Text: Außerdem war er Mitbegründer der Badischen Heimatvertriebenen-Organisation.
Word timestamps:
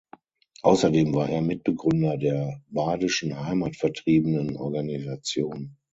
Außerdem 0.63 1.13
war 1.13 1.29
er 1.29 1.43
Mitbegründer 1.43 2.17
der 2.17 2.63
Badischen 2.69 3.39
Heimatvertriebenen-Organisation. 3.45 5.77